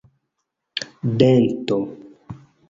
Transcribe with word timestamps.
dento 1.19 1.79